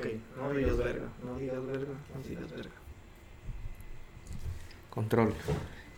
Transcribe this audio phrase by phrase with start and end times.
[0.00, 0.06] Ok,
[0.38, 2.70] no digas verga, no digas verga, no digas verga.
[4.88, 5.34] Control.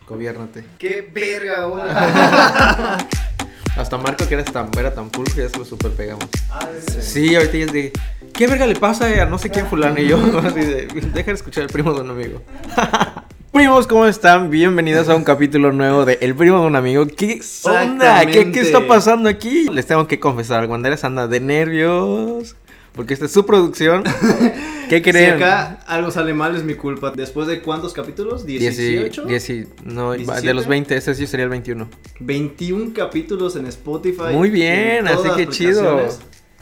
[0.09, 0.65] Gobiérnate.
[0.77, 2.97] ¡Qué verga ahora!
[3.77, 6.27] Hasta Marco, que era tan, era tan cool que ya se lo super pegamos.
[6.51, 6.67] ah.
[6.99, 7.93] Sí, ahorita ya es de.
[8.33, 9.97] ¿Qué verga le pasa a no sé quién fulano?
[9.97, 10.87] Y yo, así de.
[10.87, 12.41] Deja de escuchar el primo de un amigo.
[13.53, 14.49] Primos, ¿cómo están?
[14.49, 17.07] Bienvenidos a un capítulo nuevo de El primo de un amigo.
[17.07, 18.25] ¿Qué onda?
[18.25, 19.69] ¿Qué, qué está pasando aquí?
[19.69, 22.57] Les tengo que confesar, Wanderas anda de nervios.
[22.93, 24.03] Porque esta es su producción.
[24.89, 25.33] ¿Qué Si creen?
[25.35, 27.11] acá algo sale mal es mi culpa.
[27.15, 28.45] ¿Después de cuántos capítulos?
[28.45, 29.25] Dieci- ¿18?
[29.25, 30.53] dieci- no, de 17?
[30.53, 31.89] los 20, este sí sería el 21.
[32.19, 34.33] 21 capítulos en Spotify.
[34.33, 35.81] Muy bien, en así que chido.
[35.89, 36.19] aplicaciones.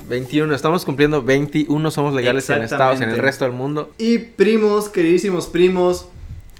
[0.07, 3.91] 21, estamos cumpliendo 21, somos legales en Estados, en el resto del mundo.
[3.99, 6.07] Y primos, queridísimos primos,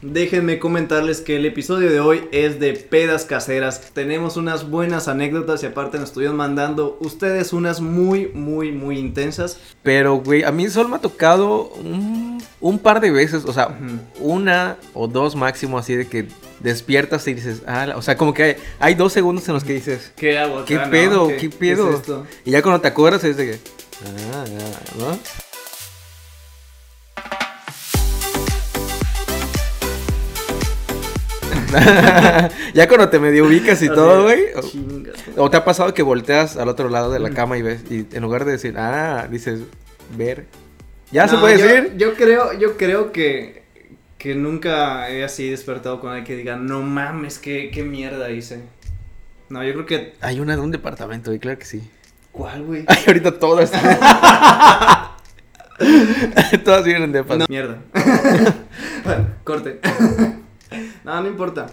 [0.02, 3.82] déjenme comentarles que el episodio de hoy es de pedas caseras.
[3.94, 9.58] Tenemos unas buenas anécdotas y aparte nos estuvieron mandando ustedes unas muy, muy, muy intensas.
[9.84, 13.78] Pero, güey, a mí solo me ha tocado un, un par de veces, o sea,
[14.20, 16.28] una o dos máximo, así de que
[16.60, 19.74] despiertas y dices, ah, o sea, como que hay, hay dos segundos en los que
[19.74, 20.64] dices, ¿Qué hago?
[20.66, 21.28] ¿qué pedo?
[21.28, 21.90] ¿Qué- ¿Qué, qué pedo?
[21.92, 22.02] es
[22.46, 23.60] y ya cuando te acuerdas es de que,
[24.34, 25.18] ah, ya, ¿no?
[32.74, 34.46] ya cuando te medio ubicas y todo, güey.
[34.56, 35.16] o- chingas.
[35.38, 37.34] ¿O te ha pasado que volteas al otro lado de la Mm.
[37.34, 39.62] cama y ves, y en lugar de decir, ah, dices,
[40.18, 40.46] ver?
[41.12, 41.94] ¿Ya se puede yo- decir?
[41.98, 43.64] Yo creo, yo creo que,
[44.18, 48.62] que nunca he así despertado con alguien que diga, no mames, qué, qué mierda hice.
[49.50, 50.14] No, yo creo que.
[50.22, 51.82] Hay una de un departamento, y claro que sí.
[52.32, 52.86] ¿Cuál, güey?
[52.88, 53.72] Ay, ahorita todas.
[56.64, 57.78] todas vienen de No, mierda.
[59.04, 59.80] bueno, corte.
[61.04, 61.68] No, no importa.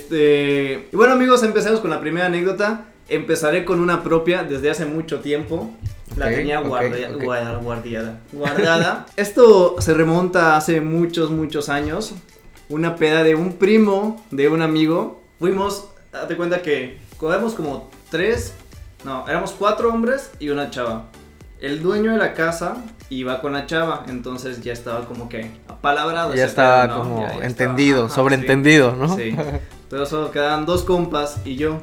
[0.00, 0.88] Este.
[0.92, 2.84] Y bueno, amigos, empecemos con la primera anécdota.
[3.08, 5.70] Empezaré con una propia desde hace mucho tiempo.
[6.16, 8.20] La tenía guardia- guarda- guardiada.
[8.32, 9.06] Guardada.
[9.16, 12.14] Esto se remonta hace muchos, muchos años.
[12.68, 15.22] Una peda de un primo de un amigo.
[15.38, 18.54] Fuimos, date cuenta que éramos como tres,
[19.04, 21.06] no, éramos cuatro hombres y una chava.
[21.60, 22.76] El dueño de la casa
[23.08, 26.34] iba con la chava, entonces ya estaba como que apalabrado.
[26.34, 27.02] ya estaba pedo, ¿no?
[27.02, 28.96] como Ya- ya estaba, entendido, sobreentendido, sí.
[28.98, 29.16] ¿no?
[29.16, 29.36] Sí.
[29.90, 31.78] Pero solo quedaban dos compas y yo.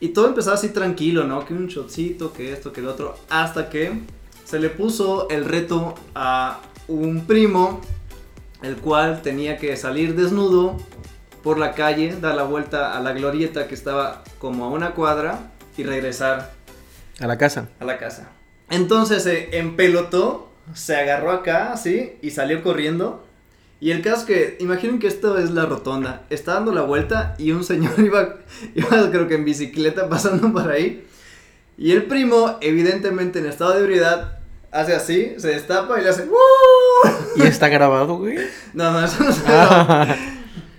[0.00, 1.44] Y todo empezaba así tranquilo, ¿no?
[1.46, 3.16] Que un shotcito, que esto, que el otro.
[3.30, 4.00] Hasta que
[4.44, 7.80] se le puso el reto a un primo,
[8.62, 10.76] el cual tenía que salir desnudo
[11.42, 15.52] por la calle, dar la vuelta a la glorieta que estaba como a una cuadra
[15.76, 16.52] y regresar
[17.20, 17.68] A la casa.
[17.80, 18.28] a la casa.
[18.70, 23.24] Entonces se empelotó, se agarró acá, así, y salió corriendo.
[23.84, 26.22] Y el caso es que, imaginen que esto es la rotonda.
[26.30, 28.36] Está dando la vuelta y un señor iba,
[28.74, 31.04] iba creo que en bicicleta pasando por ahí.
[31.76, 34.38] Y el primo, evidentemente en estado de ebriedad,
[34.72, 37.12] hace así, se destapa y le hace "¡Woo!".
[37.36, 38.38] ¿Y está grabado, güey?
[38.72, 40.16] No, no, eso no se graba.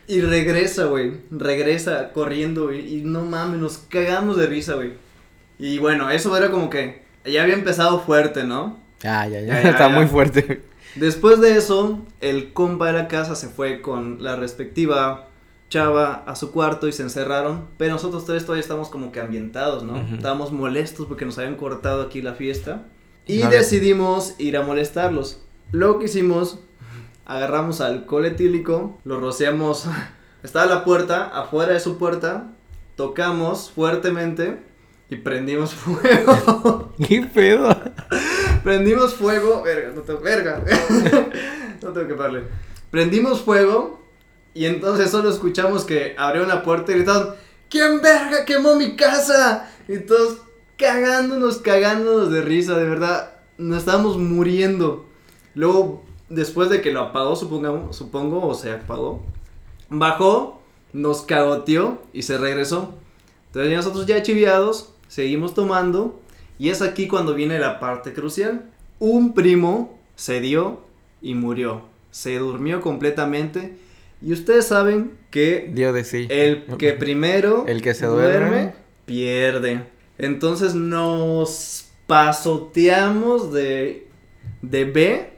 [0.07, 1.11] Y regresa, güey.
[1.29, 2.91] Regresa corriendo, güey.
[2.91, 4.93] Y no mames, nos cagamos de risa, güey.
[5.59, 8.79] Y bueno, eso era como que ya había empezado fuerte, ¿no?
[9.03, 9.45] Ya, ya, ya.
[9.45, 9.95] Ya, ya, está ya.
[9.95, 10.63] muy fuerte.
[10.95, 15.27] Después de eso, el compa de la casa se fue con la respectiva
[15.69, 17.65] chava a su cuarto y se encerraron.
[17.77, 19.93] Pero nosotros tres todavía estamos como que ambientados, ¿no?
[19.93, 20.15] Ujú.
[20.15, 22.83] Estábamos molestos porque nos habían cortado aquí la fiesta.
[23.27, 25.41] Y No decidimos ir a molestarlos.
[25.71, 26.59] Lo que hicimos,
[27.25, 29.87] agarramos alcohol etílico, lo rociamos.
[30.43, 32.51] Estaba la puerta, afuera de su puerta,
[32.95, 34.59] tocamos fuertemente
[35.09, 36.93] y prendimos fuego.
[37.07, 37.69] ¿Qué pedo?
[38.65, 40.59] Prendimos fuego, verga, no tengo, verga,
[41.83, 42.45] no tengo que pararle.
[42.89, 44.01] Prendimos fuego
[44.55, 47.35] y entonces solo escuchamos que abrieron la puerta y gritaron,
[47.69, 49.71] ¿quién verga quemó mi casa?
[49.87, 50.39] Y todos
[50.77, 55.05] cagándonos, cagándonos de risa, de verdad, nos estábamos muriendo.
[55.53, 59.21] Luego, después de que lo apagó, supongo, supongo, o se apagó,
[59.89, 60.59] bajó,
[60.91, 62.95] nos cagoteó y se regresó.
[63.45, 66.19] Entonces nosotros ya chiviados, seguimos tomando
[66.59, 68.65] y es aquí cuando viene la parte crucial.
[68.99, 70.81] Un primo se dio
[71.21, 71.81] y murió.
[72.11, 73.77] Se durmió completamente.
[74.21, 76.27] Y ustedes saben que Dio de sí.
[76.29, 78.73] el que primero El que se duerme.
[79.05, 79.83] pierde.
[80.17, 84.07] Entonces nos pasoteamos de,
[84.61, 85.29] de B.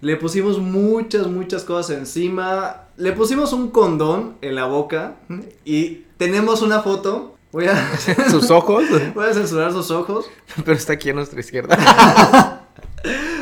[0.00, 2.88] Le pusimos muchas, muchas cosas encima.
[2.98, 5.16] Le pusimos un condón en la boca.
[5.64, 7.37] Y tenemos una foto.
[7.52, 7.96] Voy a,
[8.30, 8.84] Sus ojos.
[9.14, 10.26] voy a censurar sus ojos.
[10.64, 12.64] Pero está aquí a nuestra izquierda.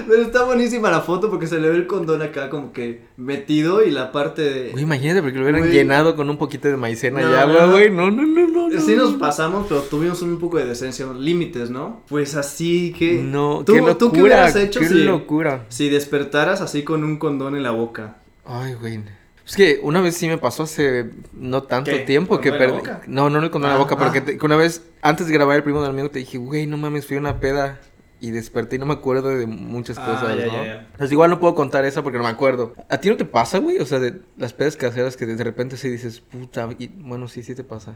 [0.08, 3.82] Pero está buenísima la foto porque se le ve el condón acá como que metido
[3.82, 4.70] y la parte de...
[4.70, 7.90] Güey, imagínate porque lo hubieran llenado con un poquito de maicena No, y agua, güey.
[7.90, 8.68] No, no, no, no.
[8.68, 8.80] no.
[8.80, 12.02] Sí nos pasamos, pero tuvimos un poco de decencia, límites, ¿no?
[12.08, 13.14] Pues así que...
[13.14, 13.98] No, ¿Tú, qué locura.
[13.98, 15.64] ¿Tú qué hubieras hecho qué si, locura.
[15.70, 18.18] si despertaras así con un condón en la boca?
[18.44, 19.00] Ay, güey.
[19.46, 22.00] Es que una vez sí me pasó hace no tanto ¿Qué?
[22.00, 22.90] tiempo que ¿Condón en la perdí.
[22.90, 23.04] boca?
[23.06, 24.12] No, no le condón en la Ah, boca, ah.
[24.12, 26.66] que, te- que una vez, antes de grabar el primo del amigo, te dije, güey,
[26.66, 27.78] no mames, fui a una peda
[28.18, 30.52] y desperté y no me acuerdo de muchas Ah, cosas, ya, ¿no?
[30.52, 30.74] ya, ya.
[30.90, 32.74] Entonces, igual no puedo contar esa porque no me acuerdo.
[32.88, 33.78] ¿A ti no te pasa, güey?
[33.78, 37.42] O sea, de las pedas caseras que de repente sí dices, puta, y, bueno, sí,
[37.44, 37.94] sí te pasa.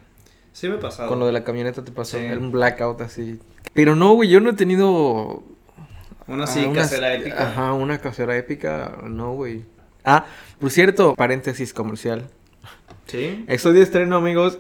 [0.53, 1.09] Sí me ha pasado.
[1.09, 2.25] Con lo de la camioneta te pasó, Sí.
[2.27, 3.41] un blackout así.
[3.73, 5.43] Pero no, güey, yo no he tenido
[6.29, 7.43] Una así, Ah, casera épica.
[7.49, 9.65] Ajá, una casera épica, no, güey.
[10.05, 10.25] Ah,
[10.59, 12.29] por cierto, paréntesis comercial.
[13.07, 13.45] ¿Sí?
[13.49, 14.59] Estoy de estreno, amigos.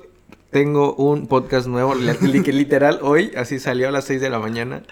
[0.51, 1.95] Tengo un podcast nuevo,
[2.43, 4.83] que literal hoy, así salió a las 6 de la mañana.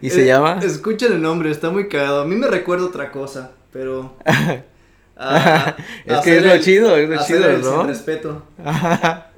[0.00, 0.60] Y se Eh, llama...
[0.62, 2.22] Escuchen el nombre, está muy cagado.
[2.22, 4.14] A mí me recuerda otra cosa, pero...
[5.18, 5.74] Ah,
[6.04, 7.78] Es que es lo el- chido, es lo chido, el ¿no?
[7.78, 8.42] Sin respeto.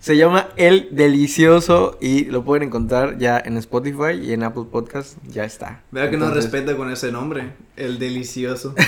[0.00, 5.16] se llama El Delicioso y lo pueden encontrar ya en Spotify y en Apple Podcast.
[5.28, 5.82] Ya está.
[5.90, 7.52] Vea que no Entonces- respeta con ese nombre.
[7.76, 8.74] El delicioso.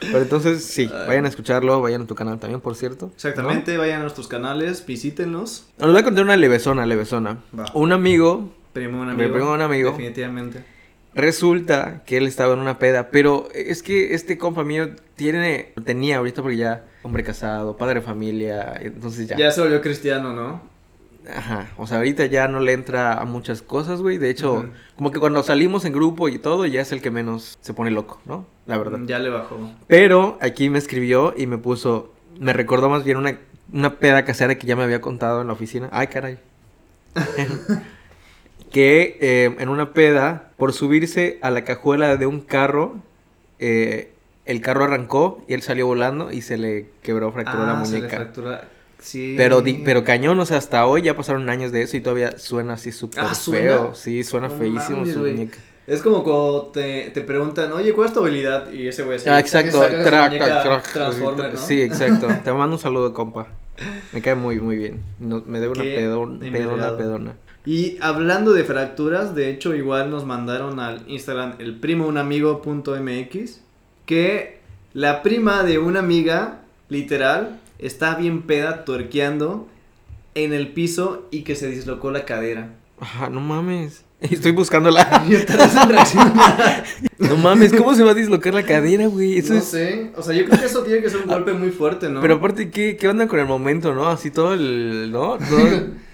[0.00, 1.04] Pero entonces, sí, Ay.
[1.08, 3.10] vayan a escucharlo, vayan a tu canal también, por cierto.
[3.14, 5.68] Exactamente, vayan a nuestros canales, visítenlos.
[5.78, 5.86] ¿no?
[5.86, 7.38] Les voy a contar una levesona, levesona.
[7.58, 7.64] Va.
[7.72, 9.32] Un amigo Primo un Me amigo.
[9.32, 9.90] primo un amigo.
[9.92, 10.62] Definitivamente.
[11.16, 16.18] Resulta que él estaba en una peda, pero es que este compa mío tiene, tenía
[16.18, 19.34] ahorita porque ya hombre casado, padre de familia, entonces ya.
[19.34, 20.60] Ya se volvió cristiano, ¿no?
[21.34, 24.18] Ajá, o sea, ahorita ya no le entra a muchas cosas, güey.
[24.18, 27.56] De hecho, como que cuando salimos en grupo y todo, ya es el que menos
[27.62, 28.46] se pone loco, ¿no?
[28.66, 28.98] La verdad.
[29.06, 29.58] Ya le bajó.
[29.86, 33.38] Pero aquí me escribió y me puso, me recordó más bien una,
[33.72, 35.88] una peda casera que ya me había contado en la oficina.
[35.92, 36.38] Ay, caray.
[38.76, 42.96] que eh, en una peda, por subirse a la cajuela de un carro,
[43.58, 44.10] eh,
[44.44, 47.92] el carro arrancó y él salió volando y se le quebró, fracturó la Ah, se
[47.92, 48.16] le muñeca.
[48.18, 48.68] fractura-
[48.98, 49.32] Sí.
[49.38, 52.74] Pero, pero cañón, o sea, hasta hoy ya pasaron años de eso y todavía suena
[52.74, 53.64] así súper Ah, ¿suena?
[53.64, 53.94] feo.
[53.94, 55.56] Sí, suena No feísimo mames, su muñeca.
[55.86, 58.70] Es como cuando te, te preguntan, oye, ¿cuál es tu habilidad?
[58.72, 59.78] Y ese güey así, Ah, exacto.
[59.78, 60.82] muñeca traca.
[60.92, 61.58] Transformer, ¿no?
[61.58, 62.28] Sí, exacto.
[62.44, 63.46] Te mando un saludo, compa.
[64.12, 65.00] Me cae muy, muy bien.
[65.18, 66.98] No- me debe una pedona, envergado.
[66.98, 67.36] pedona.
[67.66, 73.60] Y hablando de fracturas, de hecho igual nos mandaron al Instagram el primo un amigo.mx
[74.06, 74.60] que
[74.94, 79.66] la prima de una amiga, literal, está bien peda tuerqueando
[80.36, 82.70] en el piso y que se dislocó la cadera.
[83.00, 84.04] Ajá, no mames.
[84.20, 85.24] Estoy buscándola.
[87.18, 89.38] No mames, ¿cómo se va a dislocar la cadera, güey?
[89.38, 89.64] Eso no es...
[89.64, 92.20] sé, o sea, yo creo que eso tiene que ser un golpe muy fuerte, ¿no?
[92.20, 94.06] Pero aparte, ¿qué, ¿qué onda con el momento, no?
[94.08, 95.10] Así todo el...
[95.10, 95.38] ¿No?
[95.38, 96.05] Todo-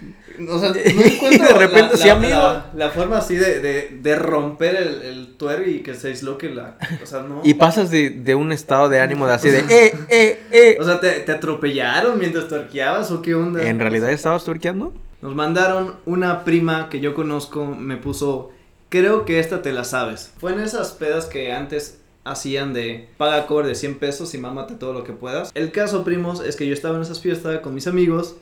[0.49, 2.35] O sea, no Y encuentro de repente, la, sí, la- amigo.
[2.35, 6.51] la- la forma así de, de, de romper el, el tuer y que se disloque
[6.51, 6.77] la...
[7.03, 7.41] O sea, no...
[7.45, 9.59] Y pasas de, de un estado de ánimo de así de...
[9.69, 10.77] ¡Eh, eh, eh!
[10.81, 13.63] O sea, ¿te, te atropellaron mientras tuerqueabas o qué onda?
[13.67, 14.93] ¿En realidad estabas turqueando?
[15.21, 18.51] Nos mandaron una prima que yo conozco, me puso,
[18.89, 20.33] creo que esta te la sabes.
[20.39, 24.75] Fue en esas pedas que antes hacían de paga cover de 100 pesos y mámate
[24.75, 25.51] todo lo que puedas.
[25.55, 28.37] El caso, primos, es que yo estaba en esas fiestas con mis amigos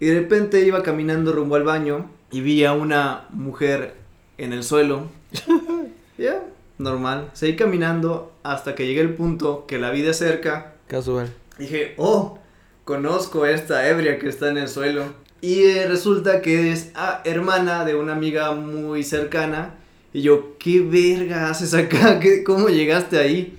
[0.00, 3.94] y de repente iba caminando rumbo al baño y vi a una mujer
[4.38, 5.08] en el suelo.
[6.18, 6.42] Ya,
[6.78, 7.28] normal.
[7.34, 11.32] Seguí caminando hasta que llegué al punto que la vi de cerca Casual.
[11.58, 12.38] Dije, oh,
[12.84, 15.04] conozco a esta ebria que está en el suelo.
[15.40, 19.74] Y eh, resulta que es ah, hermana de una amiga muy cercana.
[20.12, 22.18] Y yo, ¿qué verga haces acá?
[22.20, 23.58] ¿Qué, ¿Cómo llegaste ahí?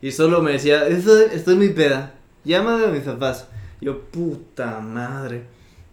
[0.00, 2.14] Y solo me decía, estoy, estoy muy peda.
[2.44, 3.48] Llámame a mis papás.
[3.80, 5.42] Yo, puta madre.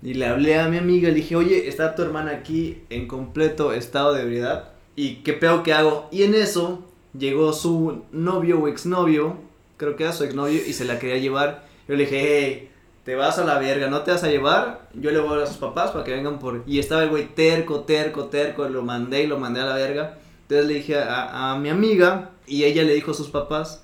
[0.06, 3.74] Y le hablé a mi amiga le dije, oye, está tu hermana aquí en completo
[3.74, 4.70] estado de ebriedad.
[4.96, 6.08] ¿Y qué peor que hago?
[6.12, 6.84] Y en eso
[7.18, 9.38] llegó su novio o exnovio,
[9.78, 11.66] creo que era su exnovio, y se la quería llevar.
[11.88, 12.70] Yo le dije, hey,
[13.04, 14.88] te vas a la verga, no te vas a llevar.
[14.94, 16.62] Yo le voy a a sus papás para que vengan por.
[16.68, 20.20] Y estaba el güey terco, terco, terco, lo mandé y lo mandé a la verga.
[20.44, 23.84] Entonces le dije a, a mi amiga, y ella le dijo a sus papás,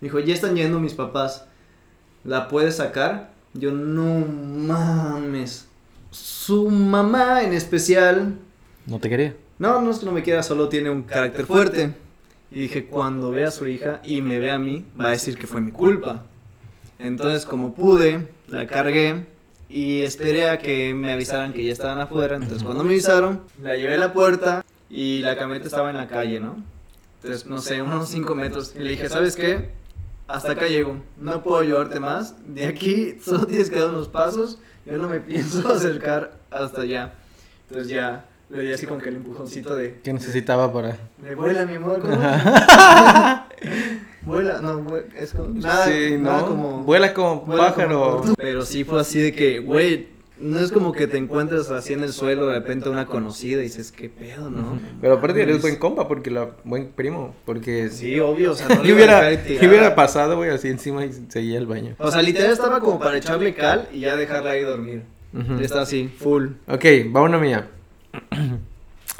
[0.00, 1.44] dijo, ya están yendo mis papás,
[2.24, 3.38] ¿la puedes sacar?
[3.54, 5.66] Yo, no mames.
[6.10, 8.34] Su mamá en especial
[8.86, 9.34] No te quería.
[9.58, 11.94] no, no es que no me quiera, solo tiene un carácter fuerte.
[12.50, 15.36] Y dije, cuando vea a su hija y me vea a mí, va a decir
[15.38, 16.24] que fue mi culpa.
[16.98, 19.24] Entonces, como pude, la cargué
[19.68, 22.34] y esperé a que me avisaran que ya estaban afuera.
[22.36, 26.08] Entonces, cuando me avisaron, la llevé a la puerta y la camioneta estaba en la
[26.08, 26.56] calle, ¿no?
[27.22, 28.74] Entonces, no sé, unos 5 metros.
[28.74, 29.70] Y le dije, ¿sabes qué?
[30.30, 30.96] Hasta acá llego.
[31.18, 32.34] No puedo ayudarte más.
[32.46, 34.58] De aquí solo tienes que dar unos pasos.
[34.86, 37.12] Yo no me pienso acercar hasta allá.
[37.68, 40.00] Entonces ya Le di así como que el empujoncito de.
[40.02, 40.96] ¿Qué necesitaba para.?
[41.18, 42.00] De vuela, mi amor.
[44.22, 44.84] vuela, no,
[45.16, 45.48] es como.
[45.54, 46.46] Nada, sí, nada ¿no?
[46.46, 46.82] como.
[46.84, 48.20] Vuela como vuela pájaro.
[48.20, 50.08] como- Pero sí fue así de que, güey,
[50.40, 53.64] no es como que te encuentras así en el suelo de repente una conocida y
[53.64, 54.78] dices, ¿qué pedo, no?
[55.00, 57.34] Pero aparte eres buen compa, porque la buen primo.
[57.44, 57.90] Porque.
[57.90, 59.68] Sí, obvio, o sea, no le ¿Qué iba a hubiera, dejar ¿Qué tirada.
[59.68, 60.50] hubiera pasado, güey?
[60.50, 61.94] Así encima y seguía el baño.
[61.98, 65.02] O sea, literal estaba como para echarle cal y ya dejarla ahí dormir.
[65.60, 66.48] Está así, full.
[66.66, 67.68] Ok, va una mía.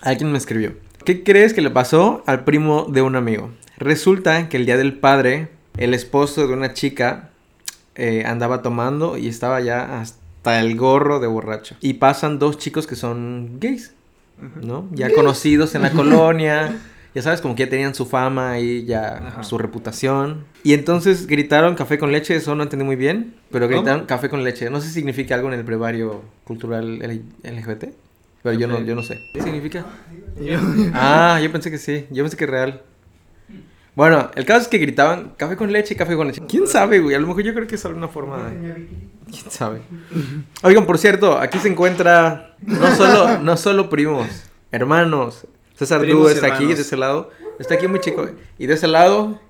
[0.02, 0.72] Alguien me escribió.
[1.04, 3.50] ¿Qué crees que le pasó al primo de un amigo?
[3.78, 5.48] Resulta que el día del padre,
[5.78, 7.30] el esposo de una chica
[7.94, 11.76] eh, andaba tomando y estaba ya hasta el gorro de borracho.
[11.80, 13.92] Y pasan dos chicos que son gays,
[14.62, 14.88] ¿no?
[14.92, 16.76] Ya conocidos en la colonia.
[17.12, 19.42] Ya sabes, como que ya tenían su fama y ya Ajá.
[19.42, 20.44] su reputación.
[20.62, 23.80] Y entonces gritaron café con leche, eso no entendí muy bien, pero ¿Cómo?
[23.82, 24.70] gritaron café con leche.
[24.70, 27.00] No sé si significa algo en el brevario cultural
[27.42, 27.86] LGBT,
[28.44, 29.18] pero yo no, yo no sé.
[29.34, 29.84] ¿Qué significa?
[30.94, 32.82] Ah, yo pensé que sí, yo pensé que es real.
[33.96, 36.40] Bueno, el caso es que gritaban café con leche, café con leche.
[36.48, 37.16] ¿Quién sabe, güey?
[37.16, 38.86] A lo mejor yo creo que es alguna forma de...
[39.30, 39.82] ¿Quién sabe?
[40.62, 44.26] Oigan, por cierto, aquí se encuentra no solo, no solo primos,
[44.70, 45.46] hermanos.
[45.76, 47.30] César Primos Dú y está aquí, de ese lado.
[47.58, 48.28] Está aquí muy chico.
[48.58, 49.40] Y de ese lado,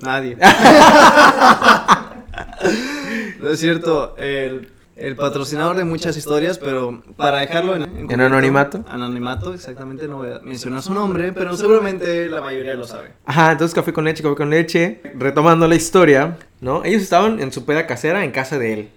[0.00, 0.36] Nadie.
[3.40, 8.84] no es cierto, el, el patrocinador de muchas historias, pero para dejarlo en, concreto, anonimato?
[8.88, 13.12] Anonimato, exactamente, no voy a mencionar su nombre, pero seguramente la mayoría lo sabe.
[13.24, 15.00] Ajá, entonces café con leche, café con leche.
[15.14, 16.84] Retomando la historia, ¿no?
[16.84, 18.90] Ellos estaban en su peda casera en casa de él.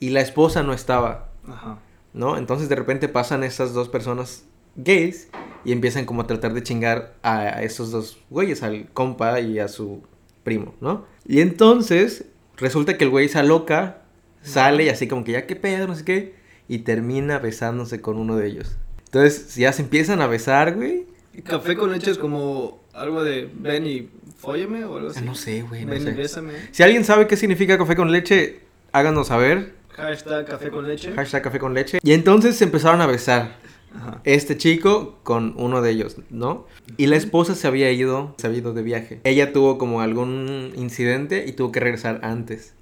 [0.00, 1.78] Y la esposa no estaba, Ajá.
[2.12, 2.36] ¿no?
[2.36, 4.44] Entonces de repente pasan estas dos personas
[4.76, 5.28] gays
[5.64, 9.68] y empiezan como a tratar de chingar a esos dos güeyes, al compa y a
[9.68, 10.02] su
[10.42, 11.06] primo, ¿no?
[11.26, 14.03] Y entonces resulta que el güey se aloca,
[14.44, 16.34] sale y así como que ya qué pedo, no sé qué,
[16.68, 18.76] y termina besándose con uno de ellos.
[19.06, 21.06] Entonces ya se empiezan a besar, güey.
[21.32, 25.20] ¿Y Café con leche es como algo de ven y fólleme o algo así.
[25.22, 26.10] Ah, no sé, güey, no ven sé.
[26.10, 26.52] y bésame.
[26.70, 28.60] Si alguien sabe qué significa café con leche,
[28.92, 29.74] háganos saber.
[29.90, 31.12] Hashtag café con leche.
[31.12, 31.98] Hashtag café con leche.
[32.02, 33.56] Y entonces se empezaron a besar.
[33.94, 34.20] Ajá.
[34.24, 36.66] Este chico con uno de ellos, ¿no?
[36.96, 39.20] Y la esposa se había ido, se había ido de viaje.
[39.22, 42.74] Ella tuvo como algún incidente y tuvo que regresar antes.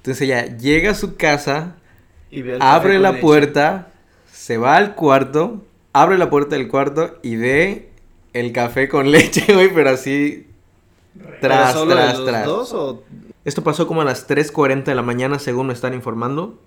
[0.00, 1.76] Entonces ella llega a su casa,
[2.30, 3.22] Y ve abre la leche.
[3.22, 3.92] puerta,
[4.32, 7.90] se va al cuarto, abre la puerta del cuarto y ve
[8.32, 10.46] el café con leche, güey, pero así
[11.18, 12.44] ¿Pero tras, solo de tras, los tras.
[12.46, 13.02] dos o
[13.44, 16.58] Esto pasó como a las 3.40 de la mañana, según me están informando.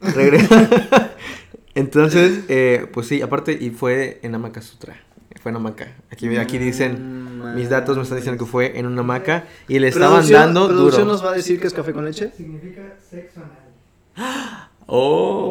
[0.00, 0.70] Regresa.
[1.74, 4.96] Entonces, eh, pues sí, aparte, y fue en Hamaca Sutra.
[5.42, 5.96] Fue en hamaca.
[6.10, 9.78] Aquí, aquí dicen, Mm, mis datos me están diciendo que fue en una hamaca y
[9.78, 11.12] le estaban Producción- dando ¿Producción duro.
[11.14, 12.30] nos va a decir que es café con leche?
[12.36, 14.68] Significa sexo anal.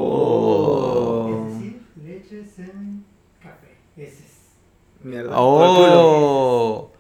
[0.02, 1.48] Oh.
[1.48, 3.04] Es decir, leche, semen,
[3.42, 3.78] café.
[3.98, 5.04] Ese es.
[5.04, 5.32] Mierda.
[5.36, 6.92] Oh.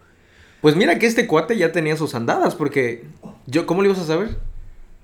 [0.61, 3.05] Pues mira que este cuate ya tenía sus andadas, porque
[3.45, 4.37] yo, ¿cómo le ibas a saber?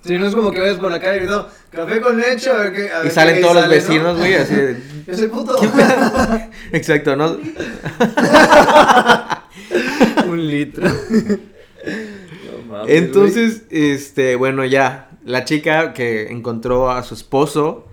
[0.05, 2.57] Sí, no es como que vayas por la calle y gritando, café con leche, a
[2.57, 2.91] ver qué.
[2.91, 3.81] a Y ver salen qué todos los sale, ¿no?
[3.83, 4.77] vecinos, güey, así de...
[5.07, 5.57] Ese puto.
[6.71, 7.38] Exacto, ¿no?
[10.27, 10.88] Un litro.
[10.88, 17.85] No mames, Entonces, este, bueno, ya, la chica que encontró a su esposo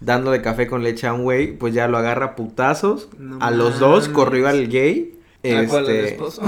[0.00, 3.08] dándole café con leche a un güey, pues ya lo agarra a putazos.
[3.18, 5.18] No a los dos corrió al gay.
[5.42, 5.56] güey.
[5.56, 6.42] ¿A cuál, al Este, esposo?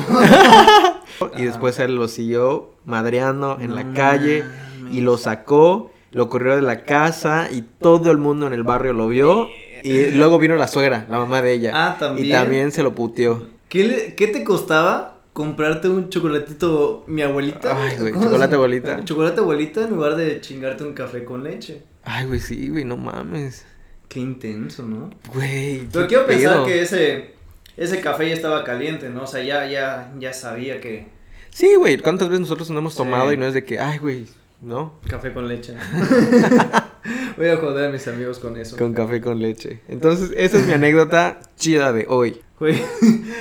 [1.36, 4.44] y después él lo siguió madreando en la No calle
[4.90, 8.92] y lo sacó, lo corrió de la casa y todo el mundo en el barrio
[8.92, 9.48] lo vio.
[9.82, 11.70] Y luego vino la suegra, la mamá de ella.
[11.74, 12.26] Ah, ¿también?
[12.26, 13.46] Y también se lo puteó.
[13.68, 17.76] ¿Qué, le- ¿Qué te costaba comprarte un chocolatito, mi abuelita?
[17.82, 19.04] Ay, güey, ¿Cómo se chocolate abuelita.
[19.04, 21.82] Chocolate abuelita en lugar de chingarte un café con leche.
[22.04, 23.64] Ay, güey, sí, güey, no mames.
[24.08, 25.10] Qué intenso, ¿no?
[25.32, 27.34] Güey, Pero quiero pensar que ese,
[27.76, 29.22] ese café ya estaba caliente, ¿no?
[29.22, 31.06] O sea, ya, ya, ya sabía que
[31.50, 32.98] Sí, güey, ¿cuántas veces nosotros no hemos Sí.
[32.98, 34.26] tomado y no es de que, ay, güey,
[34.60, 35.00] ¿no?
[35.08, 35.74] café con leche.
[37.36, 38.76] Voy a joder a mis amigos con eso.
[38.76, 39.80] Con café con leche.
[39.88, 42.40] Entonces, esa es mi anécdota chida de hoy.
[42.58, 42.80] Güey,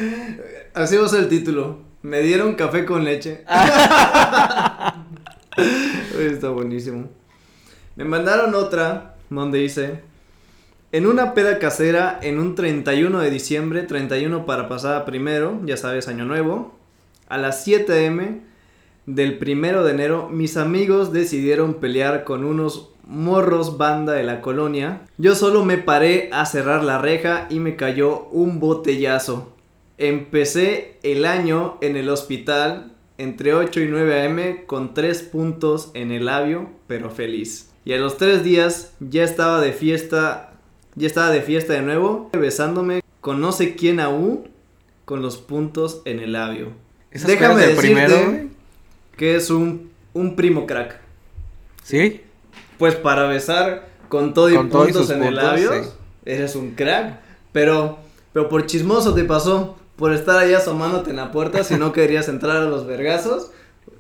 [0.74, 1.80] así va a ser el título.
[2.02, 3.44] Me dieron café con leche.
[6.14, 7.10] Güey, Está buenísimo.
[7.98, 10.00] Me mandaron otra donde dice,
[10.92, 15.76] en una peda casera en un 31 de diciembre, 31 para pasar a primero, ya
[15.76, 16.78] sabes, año nuevo,
[17.28, 18.42] a las 7 m
[19.16, 25.02] del primero de enero, mis amigos decidieron pelear con unos morros banda de la colonia.
[25.18, 29.52] Yo solo me paré a cerrar la reja y me cayó un botellazo.
[29.98, 36.12] Empecé el año en el hospital entre 8 y 9 am con 3 puntos en
[36.12, 37.72] el labio, pero feliz.
[37.86, 40.54] Y a los 3 días ya estaba de fiesta
[40.96, 44.50] Ya estaba de fiesta de nuevo, besándome con no sé quién aún,
[45.06, 46.74] con los puntos en el labio.
[47.10, 48.50] Esas Déjame de decirte primero.
[49.20, 50.96] Que es un, un primo crack.
[51.84, 52.22] ¿Sí?
[52.78, 55.90] Pues para besar con todo y Con todo y puntos en el labio, sí.
[56.26, 57.20] eres un crack.
[57.52, 58.00] Pero,
[58.32, 62.30] pero por chismoso te pasó, por estar ahí asomándote en la puerta, si no querías
[62.30, 63.52] entrar a los vergazos,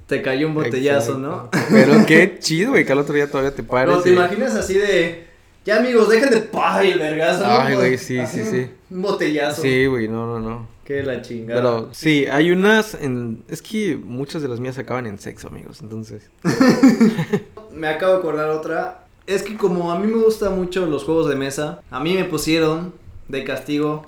[0.07, 1.49] te cayó un botellazo, ¿no?
[1.51, 1.67] Exacto.
[1.69, 3.93] Pero qué chido, güey, que al otro día todavía te pares.
[3.93, 5.27] No, te y- imaginas así de,
[5.65, 7.45] ya amigos, dejen de pa y el vergazo.
[7.45, 7.59] ¿no?
[7.59, 8.71] Ay, güey, sí, Así sí, sí.
[8.89, 9.61] Un botellazo.
[9.61, 10.67] Sí, güey, no, no, no.
[10.89, 11.61] Que la chingada.
[11.61, 13.43] Pero sí, hay unas en...
[13.47, 16.31] Es que muchas de las mías acaban en sexo, amigos, entonces...
[17.71, 19.05] Me acabo de acordar otra.
[19.27, 22.23] Es que como a mí me gustan mucho los juegos de mesa, a mí me
[22.23, 22.91] pusieron
[23.27, 24.07] de castigo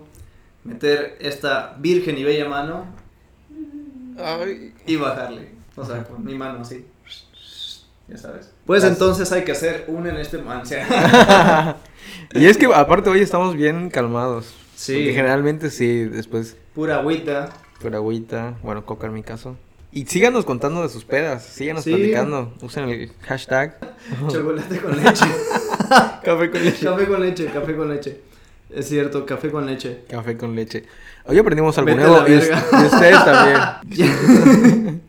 [0.63, 2.87] meter esta virgen y bella mano
[4.17, 4.73] Ay.
[4.87, 5.49] y bajarle.
[5.75, 6.83] O sea, con mi mano así.
[8.07, 8.49] Ya sabes.
[8.65, 10.63] Pues entonces hay que hacer una en este man.
[12.33, 14.55] y es que aparte hoy estamos bien calmados.
[14.75, 14.93] Sí.
[14.93, 17.49] Porque generalmente sí, después Pura agüita.
[17.81, 19.55] por agüita, bueno, coca en mi caso.
[19.91, 21.93] Y síganos contando de sus pedas, síganos Sí.
[21.93, 23.77] platicando, usen el hashtag
[24.29, 25.25] Chocolate con leche.
[26.23, 26.85] café con leche.
[26.85, 28.21] café con leche, café con leche.
[28.69, 30.03] Es cierto, café con leche.
[30.09, 30.85] Café con leche.
[31.25, 35.01] Hoy aprendimos algo Vete nuevo y, y ustedes también.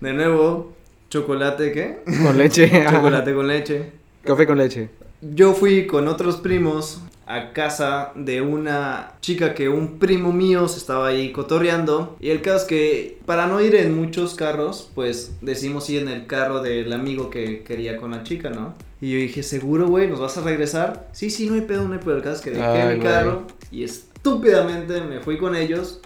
[0.00, 0.72] De nuevo,
[1.10, 2.02] chocolate, ¿qué?
[2.24, 2.68] Con leche.
[2.90, 3.92] Chocolate con leche.
[4.24, 4.90] Café con leche.
[5.20, 10.78] Yo fui con otros primos a casa de una chica que un primo mío se
[10.78, 12.16] estaba ahí cotorreando.
[12.18, 16.08] Y el caso es que para no ir en muchos carros, pues decidimos ir en
[16.08, 18.74] el carro del amigo que quería con la chica, ¿no?
[19.00, 21.08] Y yo dije, seguro, güey, ¿nos vas a regresar?
[21.12, 22.16] Sí, sí, no hay pedo, no hay pedo.
[22.16, 26.00] El caso es que dejé Ay, mi carro y estúpidamente me fui con ellos.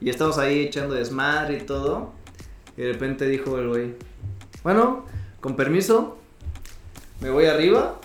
[0.00, 2.12] Y estamos ahí echando desmadre y todo.
[2.78, 3.94] Y de repente dijo el güey,
[4.64, 5.04] bueno,
[5.40, 6.16] con permiso,
[7.20, 8.00] me voy arriba.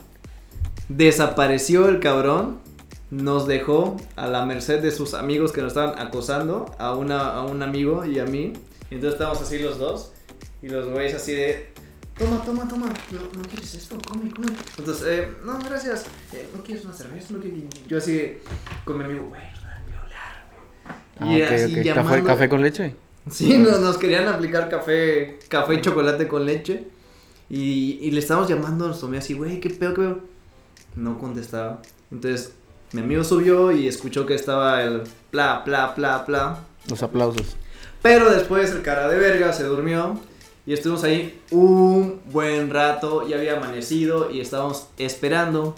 [0.90, 2.60] Desapareció el cabrón.
[3.10, 6.66] Nos dejó a la merced de sus amigos que nos estaban acosando.
[6.78, 8.54] A, una, a un amigo y a mí.
[8.90, 10.12] Y entonces estábamos así los dos.
[10.62, 11.70] Y los güeyes así de...
[12.18, 12.88] Toma, toma, toma.
[13.12, 14.48] No, no quieres esto, come, come.
[14.78, 16.06] Entonces, eh, no, gracias.
[16.34, 17.60] Eh, no quieres una cerveza, no quieres...
[17.88, 18.38] Yo así
[18.84, 19.42] con mi amigo, güey.
[21.20, 21.50] Ah, ok, ok.
[21.50, 22.96] ¿Café, llamando- café con leche?
[23.30, 26.88] Sí, nos, nos querían aplicar café, café y chocolate con leche.
[27.50, 30.20] Y, y le estábamos llamando a nuestro amigo así, güey, ¿qué pedo, qué pedo?
[30.98, 31.82] No contestaba.
[32.12, 32.52] Entonces,
[32.92, 36.60] mi amigo subió y escuchó que estaba el pla, pla, pla, pla.
[36.90, 37.56] Los aplausos.
[38.02, 40.20] Pero después el cara de verga se durmió.
[40.66, 43.26] Y estuvimos ahí un buen rato.
[43.28, 45.76] Ya había amanecido y estábamos esperando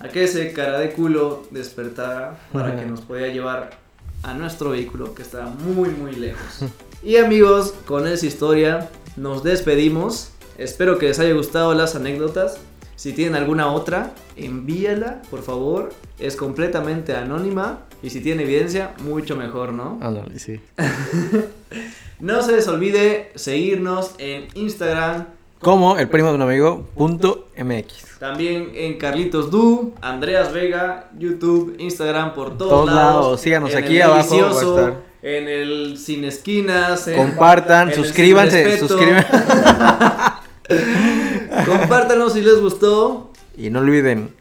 [0.00, 3.78] a que ese cara de culo despertara para que nos pudiera llevar
[4.22, 6.64] a nuestro vehículo que estaba muy muy lejos.
[7.04, 10.30] Y amigos, con esa historia nos despedimos.
[10.56, 12.58] Espero que les haya gustado las anécdotas.
[12.96, 15.92] Si tienen alguna otra, envíala, por favor.
[16.18, 17.80] Es completamente anónima.
[18.02, 19.98] Y si tienen evidencia, mucho mejor, ¿no?
[20.02, 20.60] Ándale, sí.
[22.20, 25.26] No se les olvide seguirnos en Instagram,
[25.60, 28.18] Como el primo de un amigo, punto MX.
[28.20, 33.24] también en Carlitos Du, Andreas Vega, YouTube, Instagram, por todos, Todos lados.
[33.24, 34.94] lados, síganos En aquí el abajo, va a Delicioso, estar.
[35.22, 37.08] En el Sin Esquinas.
[37.08, 39.28] en- Compartan, en suscríbanse, suscríbanse.
[41.66, 43.30] Compártanos si les gustó.
[43.56, 44.34] Y no olviden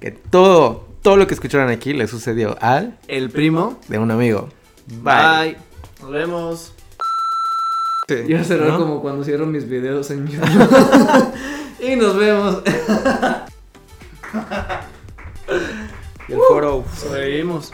[0.00, 3.78] que todo, todo lo que escucharon aquí le sucedió al El primo.
[3.88, 4.48] de un amigo.
[5.02, 5.56] Bye.
[6.00, 6.72] Nos vemos.
[8.08, 8.78] Sí, Iba a cerrar ¿no?
[8.78, 11.34] como cuando cierro mis videos en YouTube.
[11.80, 12.62] y nos vemos.
[16.28, 16.84] Y el foro.
[16.94, 17.72] Seguimos.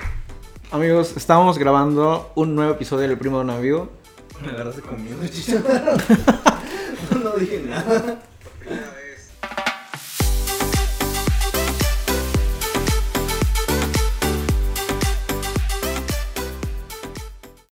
[0.71, 3.91] Amigos, estamos grabando un nuevo episodio del primo de un amigo.
[4.45, 4.83] Me agarraste
[5.31, 5.63] chicha.
[7.23, 8.23] no dije nada.